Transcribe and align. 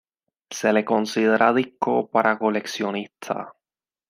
Se 0.49 0.73
le 0.73 0.83
considera 0.83 1.53
disco 1.53 2.07
para 2.09 2.35
coleccionistas. 2.39 3.49